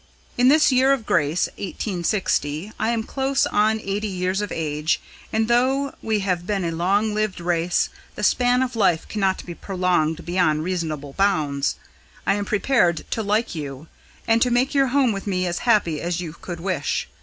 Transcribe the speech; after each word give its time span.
In 0.35 0.47
this 0.47 0.71
year 0.71 0.93
of 0.93 1.05
grace, 1.05 1.45
1860, 1.59 2.71
I 2.79 2.89
am 2.89 3.03
close 3.03 3.45
on 3.45 3.79
eighty 3.79 4.07
years 4.07 4.41
of 4.41 4.51
age, 4.51 4.99
and 5.31 5.47
though 5.47 5.93
we 6.01 6.21
have 6.21 6.47
been 6.47 6.65
a 6.65 6.71
long 6.71 7.13
lived 7.13 7.39
race, 7.39 7.89
the 8.15 8.23
span 8.23 8.63
of 8.63 8.75
life 8.75 9.07
cannot 9.07 9.45
be 9.45 9.53
prolonged 9.53 10.25
beyond 10.25 10.63
reasonable 10.63 11.13
bounds. 11.13 11.75
I 12.25 12.33
am 12.33 12.45
prepared 12.45 13.05
to 13.11 13.21
like 13.21 13.53
you, 13.53 13.89
and 14.27 14.41
to 14.41 14.49
make 14.49 14.73
your 14.73 14.87
home 14.87 15.11
with 15.11 15.27
me 15.27 15.45
as 15.45 15.59
happy 15.69 16.01
as 16.01 16.19
you 16.19 16.33
could 16.33 16.59
wish. 16.59 17.07